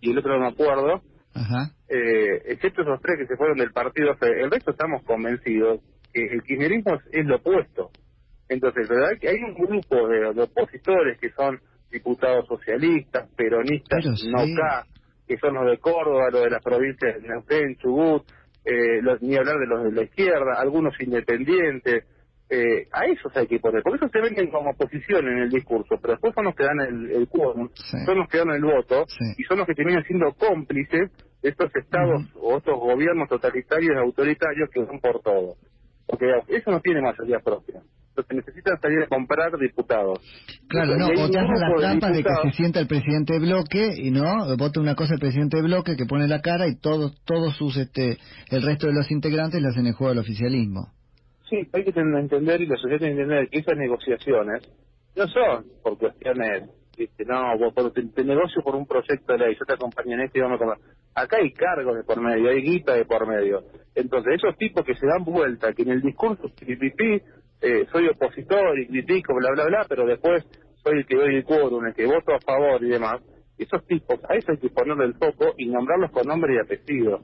y 0.00 0.10
el 0.10 0.18
otro 0.18 0.38
no 0.38 0.40
me 0.40 0.48
acuerdo, 0.48 1.02
Ajá. 1.34 1.70
Eh, 1.88 2.42
excepto 2.46 2.82
esos 2.82 3.00
tres 3.00 3.18
que 3.18 3.26
se 3.26 3.36
fueron 3.36 3.58
del 3.58 3.72
partido, 3.72 4.16
el 4.20 4.50
resto 4.50 4.70
estamos 4.70 5.02
convencidos 5.04 5.80
que 6.12 6.24
el 6.24 6.42
kirchnerismo 6.42 6.98
es, 7.10 7.26
lo 7.26 7.36
opuesto. 7.36 7.90
Entonces, 8.48 8.88
¿verdad? 8.88 9.18
Que 9.20 9.28
hay 9.28 9.38
un 9.38 9.54
grupo 9.54 10.08
de, 10.08 10.28
opositores 10.42 11.18
que 11.18 11.30
son 11.32 11.60
diputados 11.90 12.46
socialistas, 12.46 13.28
peronistas, 13.36 14.04
no 14.26 14.40
acá, 14.40 14.86
que 15.26 15.38
son 15.38 15.54
los 15.54 15.70
de 15.70 15.78
Córdoba, 15.78 16.30
los 16.30 16.42
de 16.44 16.50
las 16.50 16.62
provincias 16.62 17.20
de 17.20 17.28
Neuquén, 17.28 17.76
Chubut, 17.76 18.24
eh, 18.64 19.00
ni 19.20 19.36
hablar 19.36 19.58
de 19.58 19.66
los 19.66 19.84
de 19.84 19.92
la 19.92 20.02
izquierda, 20.02 20.54
algunos 20.58 20.94
independientes, 21.00 22.04
eh, 22.48 22.86
a 22.92 23.06
esos 23.06 23.34
hay 23.34 23.46
que 23.46 23.58
poner, 23.58 23.82
porque 23.82 23.96
esos 23.96 24.10
se 24.10 24.20
venden 24.20 24.50
como 24.50 24.70
oposición 24.70 25.26
en 25.26 25.38
el 25.38 25.48
discurso, 25.48 25.96
pero 26.00 26.12
después 26.12 26.34
son 26.34 26.44
los 26.44 26.54
que 26.54 26.64
dan 26.64 26.80
el, 26.80 27.10
el 27.10 27.28
quórum, 27.28 27.70
son 28.04 28.18
los 28.18 28.28
que 28.28 28.38
dan 28.38 28.50
el 28.50 28.62
voto, 28.62 29.06
y 29.38 29.42
son 29.44 29.58
los 29.58 29.66
que 29.66 29.74
terminan 29.74 30.04
siendo 30.04 30.32
cómplices 30.34 31.10
de 31.42 31.48
estos 31.48 31.74
estados 31.74 32.22
o 32.34 32.58
estos 32.58 32.78
gobiernos 32.78 33.28
totalitarios 33.28 33.96
y 33.96 33.98
autoritarios 33.98 34.68
que 34.70 34.84
son 34.84 35.00
por 35.00 35.20
todo. 35.22 35.56
Porque 36.06 36.26
eso 36.48 36.70
no 36.70 36.80
tiene 36.80 37.00
mayoría 37.00 37.40
propia. 37.40 37.80
Entonces 38.14 38.44
necesitan 38.44 38.78
salir 38.78 39.02
a 39.04 39.06
comprar 39.06 39.50
diputados. 39.58 40.20
Claro, 40.68 40.98
no, 40.98 41.06
o 41.06 41.30
te 41.30 41.40
la 41.40 41.74
trampa 41.78 42.10
de 42.10 42.22
que 42.22 42.30
se 42.42 42.50
sienta 42.56 42.78
el 42.78 42.86
presidente 42.86 43.32
de 43.32 43.40
bloque 43.40 43.94
y 43.96 44.10
no, 44.10 44.22
vota 44.58 44.80
una 44.80 44.94
cosa 44.94 45.14
el 45.14 45.20
presidente 45.20 45.56
de 45.56 45.62
bloque 45.62 45.96
que 45.96 46.04
pone 46.04 46.28
la 46.28 46.40
cara 46.40 46.68
y 46.68 46.76
todos 46.76 47.22
todos 47.24 47.56
sus 47.56 47.78
este 47.78 48.18
el 48.50 48.62
resto 48.62 48.86
de 48.86 48.92
los 48.92 49.10
integrantes 49.10 49.62
le 49.62 49.68
hacen 49.68 49.86
el 49.86 49.94
juego 49.94 50.12
al 50.12 50.18
oficialismo. 50.18 50.92
Sí, 51.48 51.56
hay 51.72 51.84
que 51.84 51.98
entender 51.98 52.60
y 52.60 52.66
la 52.66 52.76
sociedad 52.76 52.98
tiene 52.98 53.16
que 53.16 53.22
entender 53.22 53.48
que 53.48 53.58
esas 53.58 53.78
negociaciones 53.78 54.62
no 55.16 55.26
son 55.28 55.64
por 55.82 55.96
cuestiones, 55.96 56.68
no, 57.26 57.58
vos 57.58 57.92
te, 57.94 58.24
negocio 58.24 58.62
por 58.62 58.76
un 58.76 58.86
proyecto 58.86 59.32
de 59.32 59.38
ley, 59.38 59.56
yo 59.58 59.64
te 59.64 59.74
acompaño 59.74 60.14
en 60.14 60.20
este 60.20 60.38
y 60.38 60.42
vamos 60.42 60.60
a 60.60 60.76
Acá 61.14 61.36
hay 61.38 61.52
cargos 61.52 61.94
de 61.96 62.04
por 62.04 62.20
medio, 62.20 62.48
hay 62.48 62.62
guita 62.62 62.94
de 62.94 63.04
por 63.04 63.26
medio. 63.26 63.64
Entonces, 63.94 64.34
esos 64.36 64.56
tipos 64.56 64.84
que 64.84 64.94
se 64.94 65.06
dan 65.06 65.24
vuelta, 65.24 65.74
que 65.74 65.82
en 65.82 65.90
el 65.90 66.00
discurso 66.00 66.50
eh, 67.62 67.86
soy 67.92 68.08
opositor 68.08 68.78
y 68.78 68.88
critico, 68.88 69.34
bla, 69.34 69.50
bla, 69.52 69.66
bla, 69.66 69.86
pero 69.88 70.04
después 70.04 70.44
soy 70.82 70.98
el 70.98 71.06
que 71.06 71.16
doy 71.16 71.36
el 71.36 71.44
quórum, 71.44 71.86
el 71.86 71.94
que 71.94 72.06
voto 72.06 72.34
a 72.34 72.40
favor 72.40 72.82
y 72.82 72.88
demás, 72.88 73.22
esos 73.56 73.86
tipos, 73.86 74.18
a 74.28 74.34
eso 74.34 74.52
hay 74.52 74.58
que 74.58 74.68
ponerle 74.70 75.04
el 75.04 75.14
foco 75.14 75.54
y 75.56 75.66
nombrarlos 75.66 76.10
con 76.10 76.26
nombre 76.26 76.54
y 76.54 76.58
apellido. 76.58 77.20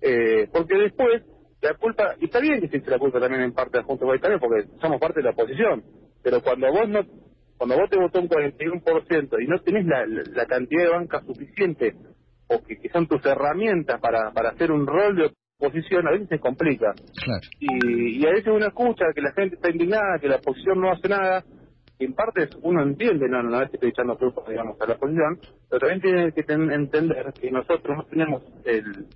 Eh, 0.00 0.48
porque 0.52 0.76
después, 0.76 1.22
la 1.62 1.74
culpa, 1.74 2.16
y 2.20 2.26
está 2.26 2.40
bien 2.40 2.58
que 2.60 2.66
existe 2.66 2.90
la 2.90 2.98
culpa 2.98 3.20
también 3.20 3.42
en 3.42 3.52
parte 3.52 3.78
de 3.78 3.84
Juntos 3.84 4.08
Italia 4.16 4.38
porque 4.38 4.68
somos 4.80 5.00
parte 5.00 5.20
de 5.20 5.24
la 5.24 5.30
oposición, 5.30 5.84
pero 6.22 6.42
cuando 6.42 6.70
vos 6.72 6.88
no 6.88 7.00
cuando 7.56 7.76
vos 7.76 7.88
te 7.88 7.98
votó 7.98 8.20
un 8.20 8.28
41% 8.28 9.42
y 9.42 9.46
no 9.46 9.58
tenés 9.60 9.86
la, 9.86 10.46
cantidad 10.46 10.82
de 10.82 10.90
banca 10.90 11.22
suficiente 11.22 11.94
o 12.48 12.62
que, 12.62 12.76
que, 12.76 12.90
son 12.90 13.06
tus 13.06 13.24
herramientas 13.24 13.98
para, 13.98 14.30
para 14.32 14.50
hacer 14.50 14.70
un 14.70 14.86
rol 14.86 15.16
de 15.16 15.30
oposición, 15.58 16.06
a 16.06 16.10
veces 16.10 16.28
se 16.28 16.38
complica. 16.38 16.94
Y, 17.58 18.18
y 18.18 18.26
a 18.26 18.30
veces 18.30 18.48
uno 18.48 18.66
escucha 18.66 19.06
que 19.14 19.22
la 19.22 19.32
gente 19.32 19.56
está 19.56 19.70
indignada, 19.70 20.18
que 20.20 20.28
la 20.28 20.36
oposición 20.36 20.80
no 20.80 20.92
hace 20.92 21.08
nada, 21.08 21.44
y 21.98 22.04
en 22.04 22.14
parte 22.14 22.48
uno 22.62 22.82
entiende, 22.82 23.28
no, 23.28 23.42
no 23.42 23.62
es 23.62 23.70
que 23.70 23.76
estoy 23.76 23.90
echando 23.90 24.18
culpa, 24.18 24.42
digamos, 24.48 24.78
a 24.80 24.86
la 24.86 24.94
oposición, 24.94 25.38
pero 25.70 25.80
también 25.80 26.00
tiene 26.00 26.32
que 26.32 26.44
entender 26.52 27.32
que 27.40 27.50
nosotros 27.50 27.96
no 27.96 28.04
tenemos 28.04 28.42
el 28.64 29.06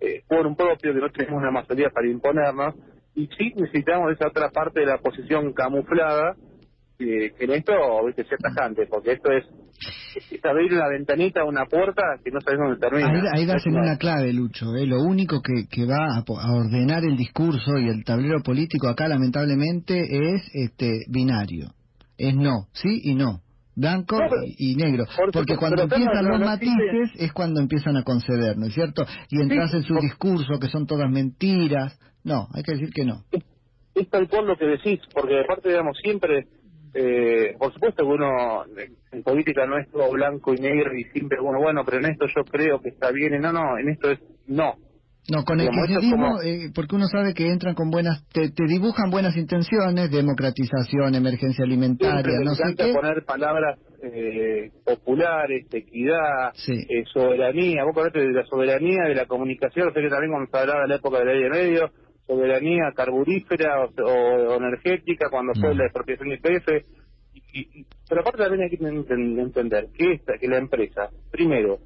eh, 0.00 0.22
quórum 0.28 0.54
propio, 0.54 0.94
que 0.94 1.00
no 1.00 1.10
tenemos 1.10 1.40
una 1.40 1.50
mayoría 1.50 1.90
para 1.90 2.06
imponernos, 2.06 2.74
y 3.14 3.26
sí 3.36 3.52
necesitamos 3.56 4.12
esa 4.12 4.28
otra 4.28 4.50
parte 4.50 4.80
de 4.80 4.86
la 4.86 4.96
oposición 4.96 5.52
camuflada, 5.52 6.36
en 6.98 7.50
esto, 7.50 7.72
viste, 8.06 8.24
sea 8.24 8.38
tajante, 8.38 8.86
porque 8.86 9.12
esto 9.12 9.30
es, 9.30 9.44
es 10.30 10.44
abrir 10.44 10.72
una 10.72 10.88
ventanita, 10.88 11.44
una 11.44 11.64
puerta 11.66 12.02
que 12.24 12.30
no 12.30 12.40
sabes 12.40 12.58
dónde 12.58 12.80
termina. 12.80 13.08
Ahí, 13.08 13.40
ahí 13.40 13.46
das 13.46 13.64
en 13.66 13.76
una 13.76 13.96
clave, 13.96 14.32
Lucho. 14.32 14.74
¿eh? 14.74 14.86
Lo 14.86 15.02
único 15.02 15.40
que, 15.40 15.68
que 15.70 15.86
va 15.86 16.16
a, 16.16 16.52
ordenar 16.52 17.04
el 17.04 17.16
discurso 17.16 17.78
y 17.78 17.88
el 17.88 18.04
tablero 18.04 18.42
político 18.42 18.88
acá, 18.88 19.06
lamentablemente, 19.06 20.00
es 20.00 20.50
este 20.54 21.04
binario. 21.08 21.68
Es 22.16 22.34
no, 22.34 22.66
sí 22.72 23.00
y 23.04 23.14
no. 23.14 23.42
Blanco 23.76 24.18
y, 24.56 24.74
negro. 24.74 25.04
porque 25.32 25.56
cuando 25.56 25.84
empiezan 25.84 26.26
los 26.26 26.40
matices 26.40 27.10
es 27.16 27.32
cuando 27.32 27.60
empiezan 27.60 27.96
a 27.96 28.02
conceder, 28.02 28.58
¿no 28.58 28.66
es 28.66 28.74
cierto? 28.74 29.06
Y 29.30 29.40
entras 29.40 29.72
en 29.72 29.84
su 29.84 29.94
discurso, 30.00 30.58
que 30.60 30.66
son 30.66 30.84
todas 30.84 31.08
mentiras. 31.08 31.96
No, 32.24 32.48
hay 32.52 32.64
que 32.64 32.72
decir 32.72 32.90
que 32.92 33.04
no. 33.04 33.22
Es, 33.30 33.44
es 33.94 34.10
tal 34.10 34.28
cual 34.28 34.48
lo 34.48 34.56
que 34.56 34.64
decís, 34.64 34.98
porque 35.14 35.38
aparte, 35.38 35.68
digamos, 35.68 35.96
siempre 36.02 36.48
eh, 36.94 37.54
por 37.58 37.72
supuesto 37.72 38.04
que 38.04 38.10
uno 38.10 38.64
en 39.12 39.22
política 39.22 39.66
no 39.66 39.78
es 39.78 39.90
todo 39.90 40.10
blanco 40.10 40.54
y 40.54 40.58
negro 40.58 40.96
y 40.96 41.04
siempre 41.04 41.40
bueno, 41.40 41.60
bueno, 41.60 41.82
pero 41.84 41.98
en 41.98 42.12
esto 42.12 42.26
yo 42.26 42.44
creo 42.44 42.80
que 42.80 42.90
está 42.90 43.10
bien, 43.10 43.34
y 43.34 43.38
no, 43.38 43.52
no, 43.52 43.78
en 43.78 43.88
esto 43.90 44.10
es 44.10 44.20
no. 44.46 44.74
No, 45.30 45.44
con 45.44 45.60
el 45.60 45.68
kirchnerismo, 45.68 46.40
eh, 46.42 46.70
porque 46.74 46.96
uno 46.96 47.06
sabe 47.06 47.34
que 47.34 47.46
entran 47.46 47.74
con 47.74 47.90
buenas, 47.90 48.26
te, 48.32 48.50
dibujan 48.66 49.10
buenas 49.10 49.36
intenciones, 49.36 50.10
democratización, 50.10 51.14
emergencia 51.14 51.66
alimentaria, 51.66 52.32
no 52.42 52.54
sé 52.54 52.74
qué. 52.74 52.94
poner 52.94 53.24
palabras 53.26 53.78
eh, 54.02 54.70
populares, 54.82 55.66
equidad, 55.70 56.54
eh, 56.68 57.04
soberanía, 57.12 57.84
vos 57.84 57.94
hablaste 57.98 58.20
de 58.20 58.32
la 58.32 58.46
soberanía 58.46 59.02
de 59.06 59.14
la 59.14 59.26
comunicación, 59.26 59.92
sé 59.92 60.00
que 60.00 60.08
también 60.08 60.32
cuando 60.32 60.50
se 60.50 60.58
hablaba 60.58 60.82
de 60.82 60.88
la 60.88 60.96
época 60.96 61.18
de 61.18 61.24
la 61.26 61.32
ley 61.34 61.42
de 61.42 61.50
medio, 61.50 61.90
soberanía 62.28 62.92
carburífera 62.94 63.86
o, 63.86 64.54
energética 64.54 65.30
cuando 65.30 65.54
fue 65.58 65.74
mm. 65.74 65.78
la 65.78 65.84
expropiación 65.86 66.28
de 66.28 66.34
IPF. 66.36 66.86
Y, 67.52 67.86
pero 68.08 68.20
aparte 68.20 68.42
también 68.42 68.62
hay 68.62 68.76
que 68.76 68.84
entender 68.84 69.88
que 69.96 70.12
esta, 70.12 70.38
que 70.38 70.46
la 70.46 70.58
empresa, 70.58 71.08
primero, 71.30 71.78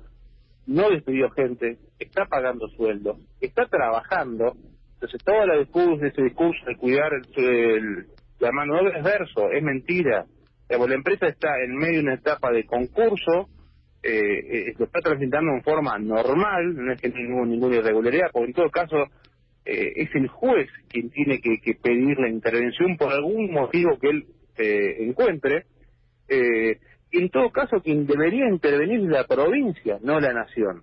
no 0.66 0.90
despidió 0.90 1.30
gente, 1.30 1.78
está 1.98 2.26
pagando 2.26 2.68
sueldos, 2.68 3.18
está 3.40 3.66
trabajando, 3.66 4.54
entonces 4.94 5.22
toda 5.24 5.46
la 5.46 5.58
discurso, 5.58 6.04
ese 6.04 6.22
discurso 6.22 6.64
de 6.66 6.76
cuidar 6.76 7.12
el, 7.36 8.06
la 8.38 8.52
mano 8.52 8.74
de 8.74 8.80
obra 8.80 8.98
es 8.98 9.04
verso, 9.04 9.50
es 9.52 9.62
mentira. 9.62 10.26
la 10.68 10.94
empresa 10.94 11.26
está 11.26 11.48
en 11.64 11.76
medio 11.76 11.98
de 11.98 12.04
una 12.04 12.14
etapa 12.14 12.50
de 12.50 12.64
concurso, 12.64 13.48
eh, 14.02 14.68
eh, 14.68 14.74
lo 14.78 14.86
está 14.86 15.00
transitando 15.00 15.52
en 15.52 15.62
forma 15.62 15.96
normal, 15.98 16.74
no 16.74 16.92
es 16.92 17.00
que 17.00 17.08
no 17.08 17.44
ninguna 17.44 17.76
irregularidad, 17.76 18.30
porque 18.32 18.48
en 18.48 18.54
todo 18.54 18.70
caso 18.70 18.96
eh, 19.64 19.92
es 19.96 20.14
el 20.14 20.28
juez 20.28 20.68
quien 20.88 21.10
tiene 21.10 21.40
que, 21.40 21.74
pedir 21.80 22.18
la 22.18 22.28
intervención 22.28 22.96
por 22.96 23.12
algún 23.12 23.52
motivo 23.52 23.98
que 23.98 24.08
él 24.08 24.26
eh, 24.56 25.04
encuentre. 25.04 25.66
Eh, 26.28 26.78
en 27.12 27.28
todo 27.30 27.50
caso, 27.50 27.80
quien 27.80 28.06
debería 28.06 28.48
intervenir 28.48 29.00
es 29.00 29.08
la 29.08 29.24
provincia, 29.24 29.98
no 30.02 30.18
la 30.18 30.32
nación. 30.32 30.82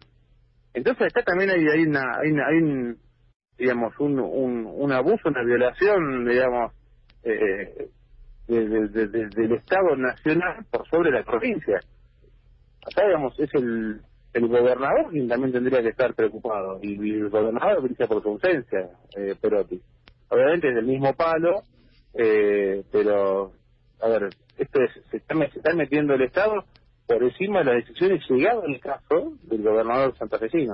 Entonces 0.74 1.08
acá 1.08 1.24
también 1.24 1.50
hay, 1.50 1.66
hay, 1.68 1.84
una, 1.86 2.20
hay, 2.20 2.58
un, 2.58 2.98
digamos, 3.58 4.00
un, 4.00 4.20
un, 4.20 4.92
abuso, 4.92 5.28
una 5.28 5.44
violación, 5.44 6.26
digamos, 6.26 6.72
del 8.48 9.52
Estado 9.54 9.96
nacional 9.98 10.66
por 10.72 10.88
sobre 10.88 11.12
la 11.12 11.24
provincia. 11.24 11.80
Acá, 12.86 13.08
digamos, 13.08 13.38
es 13.40 13.54
el, 13.56 14.02
el 14.34 14.48
gobernador 14.48 15.06
también 15.28 15.52
tendría 15.52 15.82
que 15.82 15.90
estar 15.90 16.14
preocupado. 16.14 16.80
Y, 16.82 16.94
el 16.94 17.30
gobernador 17.30 17.82
brilla 17.82 18.08
por 18.08 18.22
su 18.22 18.30
ausencia 18.30 18.90
eh, 19.16 19.36
Perotti. 19.40 19.82
Obviamente 20.30 20.70
es 20.70 20.76
del 20.76 20.86
mismo 20.86 21.14
palo 21.14 21.64
eh, 22.14 22.84
pero 22.92 23.52
a 24.02 24.08
ver 24.08 24.30
esto 24.58 24.82
es 24.82 24.92
se 25.12 25.18
está, 25.18 25.36
se 25.36 25.60
está 25.60 25.74
metiendo 25.76 26.16
el 26.16 26.24
estado 26.24 26.66
por 27.08 27.24
encima 27.24 27.60
de 27.60 27.66
las 27.66 27.86
decisiones 27.86 28.24
llegado 28.30 28.64
el 28.66 28.80
caso 28.80 29.34
del 29.44 29.62
gobernador 29.62 30.18
santafesino 30.18 30.74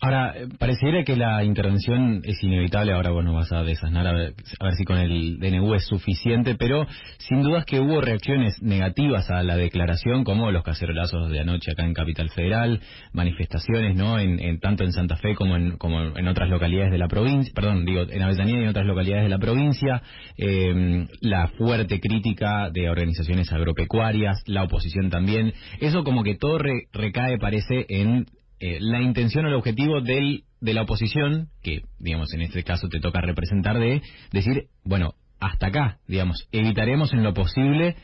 Ahora, 0.00 0.34
eh, 0.36 0.48
pareciera 0.58 1.04
que 1.04 1.16
la 1.16 1.42
intervención 1.42 2.20
es 2.24 2.42
inevitable, 2.42 2.92
ahora 2.92 3.10
bueno, 3.10 3.32
vas 3.32 3.50
a 3.52 3.62
desasnar 3.62 4.06
a 4.06 4.12
ver, 4.12 4.34
si 4.76 4.84
con 4.84 4.98
el 4.98 5.38
DNU 5.38 5.74
es 5.74 5.86
suficiente, 5.86 6.54
pero 6.54 6.86
sin 7.18 7.42
dudas 7.42 7.64
que 7.64 7.80
hubo 7.80 8.00
reacciones 8.00 8.60
negativas 8.62 9.30
a 9.30 9.42
la 9.42 9.56
declaración, 9.56 10.24
como 10.24 10.50
los 10.50 10.62
cacerolazos 10.64 11.30
de 11.30 11.40
anoche 11.40 11.72
acá 11.72 11.84
en 11.84 11.94
Capital 11.94 12.28
Federal, 12.30 12.80
manifestaciones, 13.12 13.96
¿no? 13.96 14.18
En, 14.18 14.60
tanto 14.60 14.84
en 14.84 14.92
Santa 14.92 15.16
Fe 15.16 15.34
como 15.34 15.56
en, 15.56 15.78
como 15.78 16.00
en 16.00 16.28
otras 16.28 16.50
localidades 16.50 16.92
de 16.92 16.98
la 16.98 17.08
provincia, 17.08 17.52
perdón, 17.54 17.84
digo, 17.86 18.02
en 18.02 18.22
Avellaneda 18.22 18.58
y 18.58 18.62
en 18.62 18.68
otras 18.68 18.86
localidades 18.86 19.24
de 19.24 19.30
la 19.30 19.38
provincia, 19.38 20.02
em, 20.36 21.08
la 21.20 21.48
fuerte 21.48 22.00
crítica 22.00 22.70
de 22.70 22.90
organizaciones 22.90 23.50
agropecuarias, 23.52 24.42
la 24.46 24.64
oposición 24.64 25.08
también, 25.08 25.54
eso 25.80 26.04
como 26.04 26.22
que 26.22 26.34
todo 26.34 26.58
recae, 26.92 27.38
parece, 27.38 27.86
en 27.88 28.26
eh, 28.60 28.78
la 28.80 29.02
intención 29.02 29.44
o 29.44 29.48
el 29.48 29.54
objetivo 29.54 30.00
del, 30.00 30.44
de 30.60 30.74
la 30.74 30.82
oposición, 30.82 31.48
que 31.62 31.82
digamos 31.98 32.32
en 32.34 32.42
este 32.42 32.62
caso 32.64 32.88
te 32.88 33.00
toca 33.00 33.20
representar, 33.20 33.78
de 33.78 34.02
decir, 34.32 34.68
bueno, 34.84 35.14
hasta 35.40 35.68
acá, 35.68 35.98
digamos, 36.08 36.48
evitaremos 36.52 37.12
en 37.12 37.22
lo 37.22 37.34
posible 37.34 37.96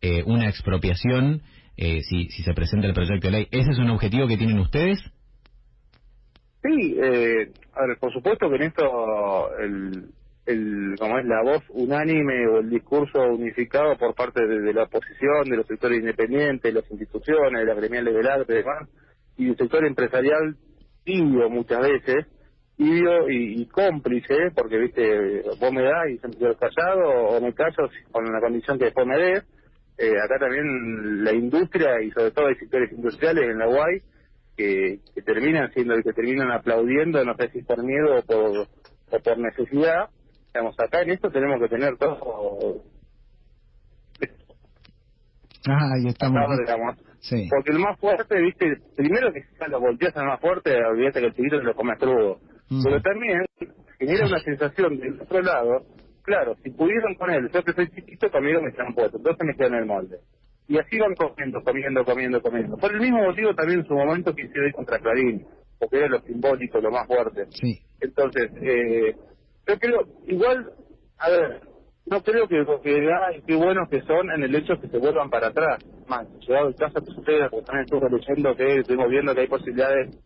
eh, 0.00 0.22
una 0.26 0.48
expropiación 0.48 1.42
eh, 1.76 2.00
si, 2.02 2.28
si 2.30 2.42
se 2.42 2.54
presenta 2.54 2.88
el 2.88 2.94
proyecto 2.94 3.28
de 3.28 3.32
ley. 3.32 3.48
¿Ese 3.50 3.70
es 3.70 3.78
un 3.78 3.90
objetivo 3.90 4.26
que 4.26 4.36
tienen 4.36 4.58
ustedes? 4.58 4.98
Sí, 6.62 6.96
a 7.00 7.86
ver, 7.86 7.98
por 7.98 8.12
supuesto 8.12 8.48
que 8.48 8.56
en 8.56 8.62
esto 8.62 9.56
el, 9.58 10.12
el, 10.46 10.94
como 10.98 11.18
es 11.18 11.26
la 11.26 11.42
voz 11.42 11.62
unánime 11.70 12.46
o 12.48 12.58
el 12.58 12.70
discurso 12.70 13.20
unificado 13.20 13.96
por 13.96 14.14
parte 14.14 14.44
de, 14.46 14.72
la 14.72 14.84
oposición, 14.84 15.44
de 15.48 15.56
los 15.56 15.66
sectores 15.66 15.98
independientes, 15.98 16.62
de 16.62 16.80
las 16.80 16.90
instituciones, 16.90 17.64
las 17.64 17.76
gremiales 17.76 18.14
del 18.14 18.26
arte 18.26 18.54
demás, 18.54 18.88
y 19.36 19.48
el 19.48 19.56
sector 19.56 19.84
empresarial 19.84 20.56
tibio 21.04 21.50
muchas 21.50 21.80
veces, 21.80 22.26
tibio 22.76 23.28
y, 23.28 23.66
cómplice, 23.66 24.50
porque, 24.54 24.78
viste, 24.78 25.42
vos 25.60 25.72
me 25.72 25.82
das 25.82 26.10
y 26.10 26.18
se 26.18 26.28
me 26.28 26.36
quedo 26.36 26.56
callado, 26.56 27.08
o 27.28 27.40
me 27.40 27.54
callo 27.54 27.88
con 28.10 28.24
la 28.24 28.40
condición 28.40 28.78
que 28.78 28.86
después 28.86 29.06
me 29.06 29.18
des. 29.18 29.44
Eh, 29.98 30.14
acá 30.24 30.38
también 30.38 31.22
la 31.22 31.32
industria, 31.32 32.02
y 32.02 32.10
sobre 32.10 32.30
todo 32.30 32.46
hay 32.46 32.56
sectores 32.56 32.90
industriales 32.92 33.44
en 33.44 33.58
la 33.58 33.68
UAI, 33.68 34.02
que, 34.56 35.00
que 35.14 35.22
terminan 35.22 35.70
siendo, 35.72 35.94
que 36.02 36.12
terminan 36.12 36.50
aplaudiendo, 36.50 37.24
no 37.24 37.34
sé 37.36 37.50
si 37.50 37.62
por 37.62 37.82
miedo 37.84 38.18
o 38.18 38.22
por, 38.22 38.68
o 39.10 39.22
por 39.22 39.38
necesidad. 39.38 40.08
Digamos, 40.52 40.78
acá 40.78 41.02
en 41.02 41.10
esto 41.10 41.30
tenemos 41.30 41.60
que 41.60 41.68
tener 41.68 41.96
todo 41.96 42.82
Ah, 45.68 45.92
ahí 45.94 46.08
estamos. 46.08 46.96
Sí. 47.22 47.48
Porque 47.48 47.72
el 47.72 47.78
más 47.78 47.98
fuerte, 47.98 48.40
viste, 48.40 48.76
primero 48.94 49.32
que 49.32 49.42
si 49.42 49.70
lo 49.70 49.80
volteas 49.80 50.16
al 50.16 50.26
más 50.26 50.40
fuerte, 50.40 50.76
olvídate 50.84 51.20
que 51.20 51.26
el 51.26 51.34
chiquito 51.34 51.58
se 51.58 51.64
lo 51.64 51.74
come 51.74 51.96
crudo. 51.96 52.38
Pero 52.84 53.00
también 53.02 53.44
genera 53.98 54.26
una 54.26 54.38
sensación 54.40 54.98
del 54.98 55.20
otro 55.20 55.40
lado, 55.42 55.86
claro, 56.22 56.54
si 56.62 56.70
pudieron 56.70 57.14
con 57.14 57.30
él, 57.30 57.50
yo 57.52 57.62
que 57.62 57.72
soy 57.72 57.88
chiquito, 57.88 58.30
conmigo 58.30 58.60
me 58.62 58.70
están 58.70 58.94
puesto, 58.94 59.18
entonces 59.18 59.46
me 59.46 59.54
quedo 59.54 59.68
en 59.68 59.74
el 59.74 59.86
molde. 59.86 60.18
Y 60.68 60.78
así 60.78 60.98
van 60.98 61.14
comiendo, 61.14 61.60
comiendo, 61.62 62.04
comiendo, 62.04 62.40
comiendo. 62.40 62.76
Por 62.76 62.92
el 62.92 63.00
mismo 63.00 63.18
motivo 63.18 63.54
también 63.54 63.80
en 63.80 63.86
su 63.86 63.94
momento 63.94 64.34
quise 64.34 64.58
ir 64.58 64.72
contra 64.72 64.98
Clarín, 64.98 65.44
porque 65.78 65.98
era 65.98 66.08
lo 66.08 66.20
simbólico, 66.20 66.80
lo 66.80 66.90
más 66.90 67.06
fuerte. 67.06 67.46
Sí. 67.50 67.78
Entonces, 68.00 68.50
eh, 68.62 69.14
yo 69.66 69.78
creo, 69.78 70.06
igual, 70.26 70.72
a 71.18 71.30
ver, 71.30 71.60
no 72.06 72.20
creo 72.22 72.48
que, 72.48 72.64
que 72.82 73.08
ay, 73.12 73.42
qué 73.46 73.54
buenos 73.54 73.88
que 73.88 74.02
son 74.02 74.30
en 74.30 74.42
el 74.42 74.54
hecho 74.54 74.74
que 74.80 74.88
se 74.88 74.98
vuelvan 74.98 75.30
para 75.30 75.48
atrás. 75.48 75.78
Más, 76.08 76.26
llegado 76.40 76.68
el 76.68 76.74
caso 76.74 77.00
que 77.00 77.10
ustedes, 77.10 77.48
porque 77.50 77.66
también 77.66 77.84
estuve 77.84 78.10
leyendo 78.10 78.56
que 78.56 78.78
estuvimos 78.80 79.08
viendo 79.08 79.34
que 79.34 79.40
hay 79.42 79.46
posibilidades 79.46 80.18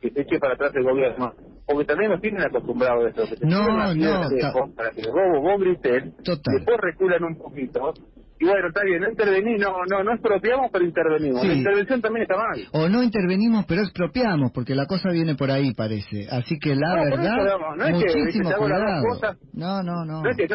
que 0.00 0.10
se 0.10 0.22
eche 0.22 0.38
para 0.38 0.54
atrás 0.54 0.72
el 0.74 0.84
gobierno. 0.84 1.32
Porque 1.66 1.84
también 1.84 2.10
nos 2.10 2.20
tienen 2.22 2.42
acostumbrados 2.42 3.04
a 3.04 3.08
eso. 3.10 3.34
Que 3.34 3.46
no, 3.46 3.60
no. 3.94 4.74
para 4.74 4.90
que 4.90 5.02
vos, 5.10 5.42
vos 5.42 5.60
griten, 5.60 6.14
después 6.24 6.76
reculan 6.80 7.22
un 7.24 7.36
poquito. 7.36 7.92
Y 8.40 8.46
bueno, 8.46 8.68
está 8.68 8.84
bien, 8.84 9.00
no 9.00 9.10
intervenimos, 9.10 9.60
no, 9.60 9.84
no, 9.90 10.04
no 10.04 10.12
expropiamos, 10.12 10.70
pero 10.72 10.84
intervenimos. 10.84 11.44
La 11.44 11.54
intervención 11.54 12.00
también 12.00 12.22
está 12.22 12.36
mal. 12.36 12.68
O 12.72 12.88
no 12.88 13.02
intervenimos, 13.02 13.66
pero 13.66 13.82
expropiamos, 13.82 14.52
porque 14.52 14.76
la 14.76 14.86
cosa 14.86 15.10
viene 15.10 15.34
por 15.34 15.50
ahí, 15.50 15.74
parece. 15.74 16.28
Así 16.30 16.56
que 16.58 16.76
la 16.76 16.94
verdad, 16.94 17.36
muchísimo 17.90 18.50
cuidado. 18.56 19.02
no, 19.52 19.82
no, 19.82 20.04
no. 20.04 20.22
No 20.22 20.30
es 20.30 20.36
que 20.36 20.46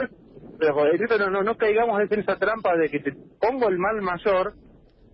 pero 1.10 1.29
no, 1.29 1.43
no, 1.43 1.55
caigamos 1.55 2.00
en 2.10 2.20
esa 2.20 2.38
trampa 2.38 2.75
de 2.77 2.89
que 2.89 3.00
te 3.00 3.12
pongo 3.39 3.70
el 3.70 3.77
mal 3.77 4.01
mayor 4.01 4.53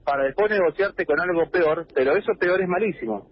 para 0.03 0.23
después 0.25 0.49
negociarte 0.49 1.05
con 1.05 1.19
algo 1.19 1.49
peor, 1.49 1.87
pero 1.93 2.15
eso 2.15 2.33
peor 2.39 2.61
es 2.61 2.67
malísimo. 2.67 3.29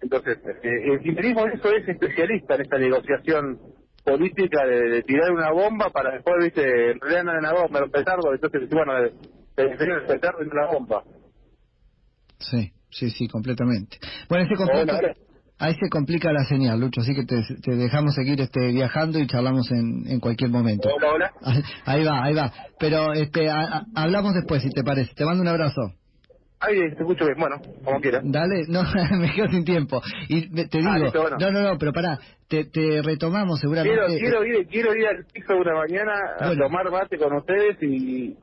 Entonces, 0.00 0.38
eh, 0.62 0.92
el 0.92 1.00
kirchnerismo 1.00 1.46
eso 1.46 1.72
es 1.72 1.88
especialista 1.88 2.54
en 2.54 2.60
esta 2.62 2.78
negociación 2.78 3.58
política 4.04 4.64
de, 4.64 5.02
tirar 5.02 5.32
una 5.32 5.50
bomba 5.50 5.90
para 5.90 6.12
después, 6.12 6.36
viste, 6.42 6.92
en 6.92 7.00
realidad 7.00 7.24
no 7.24 7.30
era 7.32 7.40
una 7.40 7.52
bomba, 7.52 7.78
era 7.78 7.86
un 7.86 7.92
petardo, 7.92 8.32
entonces, 8.32 8.68
bueno, 8.70 8.94
de, 8.94 9.10
de, 9.56 9.72
el 9.72 10.06
petardo 10.06 10.42
y 10.42 10.48
una 10.48 10.66
bomba. 10.66 11.02
Sí, 12.38 12.72
sí, 12.90 13.10
sí, 13.10 13.28
completamente. 13.28 13.98
Bueno, 14.28 14.44
ese 14.44 14.54
completo... 14.54 15.27
Ahí 15.60 15.74
se 15.74 15.88
complica 15.88 16.32
la 16.32 16.44
señal, 16.44 16.78
Lucho, 16.78 17.00
así 17.00 17.14
que 17.14 17.24
te, 17.24 17.76
dejamos 17.76 18.14
seguir 18.14 18.40
este, 18.40 18.68
viajando 18.68 19.18
y 19.18 19.26
charlamos 19.26 19.70
en, 19.72 20.04
en 20.06 20.20
cualquier 20.20 20.50
momento. 20.50 20.88
Hola, 20.88 21.12
hola. 21.12 21.32
Ahí 21.84 22.04
va, 22.04 22.24
ahí 22.24 22.34
va. 22.34 22.52
Pero 22.78 23.12
este, 23.12 23.48
hablamos 23.94 24.34
después, 24.34 24.62
si 24.62 24.70
te 24.70 24.84
parece. 24.84 25.12
Te 25.14 25.24
mando 25.24 25.42
un 25.42 25.48
abrazo. 25.48 25.94
Ahí 26.60 26.76
te 26.76 27.00
escucho 27.00 27.24
bien, 27.24 27.38
bueno, 27.38 27.56
como 27.84 28.00
quieras. 28.00 28.22
Dale, 28.24 28.66
no, 28.68 28.82
me 29.18 29.32
quedo 29.32 29.48
sin 29.48 29.64
tiempo. 29.64 30.00
Y 30.28 30.48
te 30.66 30.78
ah, 30.78 30.96
digo, 30.96 31.12
no, 31.38 31.50
no, 31.50 31.62
no, 31.62 31.78
pero 31.78 31.92
pará, 31.92 32.18
te, 32.48 32.64
te 32.64 33.02
retomamos 33.02 33.60
seguramente. 33.60 33.96
Quiero, 34.16 34.42
quiero, 34.42 34.44
ir, 34.44 34.66
quiero 34.68 34.94
ir 34.94 35.06
al 35.06 35.24
piso 35.32 35.56
una 35.56 35.74
mañana 35.74 36.12
a 36.38 36.54
tomar 36.56 36.90
mate 36.90 37.16
con 37.16 37.32
ustedes 37.36 37.76
y, 37.82 38.36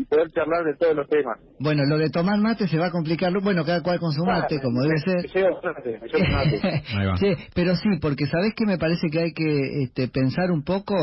y 0.00 0.04
poder 0.04 0.30
charlar 0.30 0.64
de 0.64 0.74
todos 0.76 0.96
los 0.96 1.08
temas. 1.08 1.38
Bueno, 1.58 1.84
lo 1.84 1.98
de 1.98 2.10
tomar 2.10 2.38
mate 2.38 2.66
se 2.68 2.78
va 2.78 2.86
a 2.86 2.90
complicar, 2.90 3.32
bueno, 3.42 3.64
cada 3.64 3.82
cual 3.82 3.98
con 3.98 4.12
su 4.12 4.24
mate, 4.24 4.56
ah, 4.58 4.62
como 4.62 4.82
debe 4.82 4.98
ser. 4.98 5.28
sí, 7.20 7.36
pero 7.54 7.76
sí, 7.76 7.88
porque 8.00 8.26
sabes 8.26 8.54
que 8.54 8.66
me 8.66 8.78
parece 8.78 9.08
que 9.10 9.20
hay 9.20 9.32
que 9.32 9.82
este, 9.82 10.08
pensar 10.08 10.50
un 10.50 10.64
poco 10.64 10.94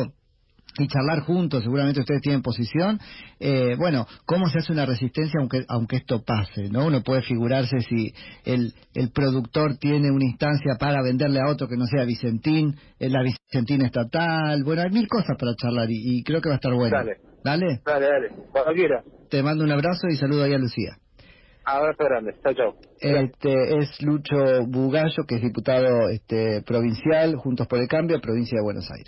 y 0.79 0.88
charlar 0.88 1.21
juntos, 1.21 1.63
seguramente 1.63 2.01
ustedes 2.01 2.21
tienen 2.21 2.41
posición, 2.41 2.99
eh, 3.39 3.75
bueno, 3.79 4.05
cómo 4.25 4.47
se 4.47 4.60
hace 4.60 4.73
una 4.73 4.86
resistencia 4.86 5.39
aunque 5.39 5.65
aunque 5.67 5.97
esto 5.97 6.23
pase, 6.23 6.69
¿no? 6.69 6.86
Uno 6.86 7.01
puede 7.01 7.23
figurarse 7.23 7.79
si 7.89 8.13
el, 8.45 8.73
el 8.93 9.12
productor 9.12 9.77
tiene 9.77 10.12
una 10.12 10.25
instancia 10.25 10.75
para 10.79 11.01
venderle 11.01 11.39
a 11.39 11.49
otro 11.49 11.67
que 11.67 11.77
no 11.77 11.86
sea 11.86 12.05
Vicentín, 12.05 12.75
eh, 12.99 13.10
la 13.10 13.23
Vicentín 13.23 13.83
estatal, 13.83 14.63
bueno, 14.63 14.83
hay 14.83 14.91
mil 14.91 15.07
cosas 15.07 15.36
para 15.39 15.55
charlar 15.55 15.88
y, 15.89 16.23
creo 16.23 16.41
que 16.41 16.49
va 16.49 16.55
a 16.55 16.57
estar 16.57 16.73
bueno. 16.73 16.95
Dale. 16.95 17.26
Dale. 17.43 17.82
Dale, 17.86 18.06
dale, 18.06 18.30
cuando 18.52 18.73
quiera. 18.73 19.04
Te 19.30 19.43
mando 19.43 19.63
un 19.63 19.71
abrazo 19.71 20.08
y 20.10 20.15
saludo 20.15 20.43
ahí 20.43 20.54
a 20.54 20.58
Lucía. 20.58 20.97
Abrazo 21.65 22.04
grande, 22.06 22.34
chao, 22.41 22.54
chao. 22.54 22.76
Este, 23.00 23.78
es 23.78 24.02
Lucho 24.02 24.65
Bugallo, 24.67 25.23
que 25.28 25.36
es 25.36 25.41
diputado 25.41 26.10
este, 26.10 26.62
provincial, 26.65 27.36
Juntos 27.36 27.67
por 27.67 27.80
el 27.80 27.88
Cambio, 27.89 28.21
provincia 28.21 28.58
de 28.58 28.63
Buenos 28.63 28.89
Aires. 28.89 29.06